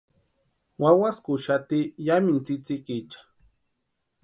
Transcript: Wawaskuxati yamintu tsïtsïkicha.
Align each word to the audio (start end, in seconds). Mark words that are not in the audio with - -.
Wawaskuxati 0.81 1.79
yamintu 2.07 2.39
tsïtsïkicha. 2.55 3.19